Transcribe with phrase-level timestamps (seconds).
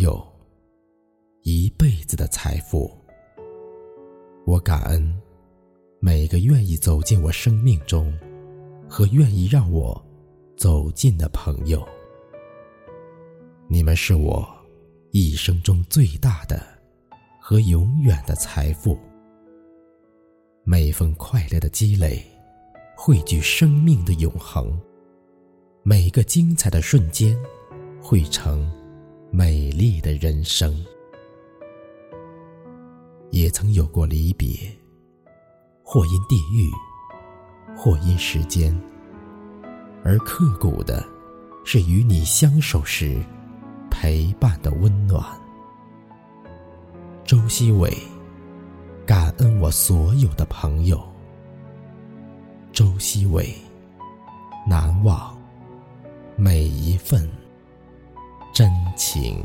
[0.00, 0.26] 有，
[1.42, 2.90] 一辈子的财富。
[4.46, 5.14] 我感恩
[6.00, 8.10] 每个愿意走进我生命中
[8.88, 10.02] 和愿意让我
[10.56, 11.86] 走近的朋友。
[13.68, 14.48] 你们是我
[15.10, 16.66] 一生中最大的
[17.38, 18.98] 和永远的财富。
[20.64, 22.24] 每份快乐的积累，
[22.96, 24.64] 汇聚生命的永恒；
[25.82, 27.36] 每个精彩的瞬间，
[28.00, 28.70] 汇成
[29.32, 30.84] 美丽的人生。
[33.30, 34.50] 也曾有过离别，
[35.82, 36.68] 或因地域，
[37.74, 38.78] 或因时间，
[40.04, 41.02] 而刻骨的，
[41.64, 43.18] 是与你相守时。
[43.90, 45.22] 陪伴的温暖。
[47.24, 47.90] 周希伟，
[49.04, 51.02] 感恩我所有的朋友。
[52.72, 53.52] 周希伟，
[54.66, 55.36] 难忘
[56.36, 57.28] 每一份
[58.52, 59.44] 真情。